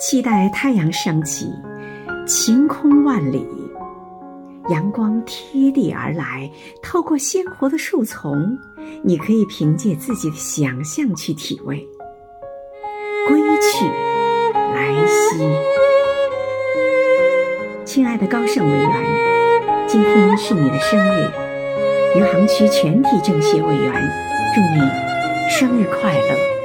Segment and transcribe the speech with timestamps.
[0.00, 1.52] 期待太阳升起
[2.26, 3.46] 晴空万里
[4.70, 6.50] 阳光贴地而来
[6.82, 8.58] 透过鲜活的树丛
[9.02, 11.86] 你可以凭借自己的想象去体味
[13.28, 13.84] 归去
[14.54, 15.38] 来兮。
[17.84, 21.30] 亲爱的高盛委员今天是你的生日
[22.16, 23.92] 余杭区全体政协委员
[24.54, 24.80] 祝你
[25.50, 26.59] 生日快乐。